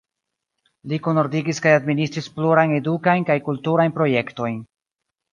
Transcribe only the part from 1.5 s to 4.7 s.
kaj administris plurajn edukajn kaj kulturajn projektojn.